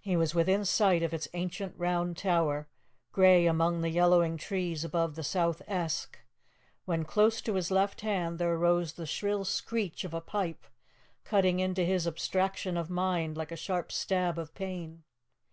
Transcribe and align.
He 0.00 0.16
was 0.16 0.34
within 0.34 0.64
sight 0.64 1.04
of 1.04 1.14
its 1.14 1.28
ancient 1.34 1.78
round 1.78 2.16
tower, 2.16 2.66
grey 3.12 3.46
among 3.46 3.80
the 3.80 3.90
yellowing 3.90 4.36
trees 4.36 4.82
above 4.82 5.14
the 5.14 5.22
South 5.22 5.62
Esk, 5.68 6.18
when 6.84 7.04
close 7.04 7.40
to 7.42 7.54
his 7.54 7.70
left 7.70 8.00
hand 8.00 8.40
there 8.40 8.58
rose 8.58 8.94
the 8.94 9.06
shrill 9.06 9.44
screech 9.44 10.02
of 10.02 10.14
a 10.14 10.20
pipe, 10.20 10.66
cutting 11.22 11.60
into 11.60 11.84
his 11.84 12.08
abstraction 12.08 12.76
of 12.76 12.90
mind 12.90 13.36
like 13.36 13.52
a 13.52 13.56
sharp 13.56 13.92
stab 13.92 14.36
of 14.36 14.52
pain. 14.52 15.04